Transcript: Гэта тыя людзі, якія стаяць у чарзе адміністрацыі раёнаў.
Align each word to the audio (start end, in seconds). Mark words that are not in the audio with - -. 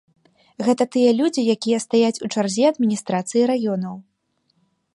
Гэта 0.67 0.83
тыя 0.93 1.11
людзі, 1.19 1.43
якія 1.55 1.79
стаяць 1.85 2.21
у 2.27 2.29
чарзе 2.37 2.63
адміністрацыі 2.73 3.47
раёнаў. 3.53 3.95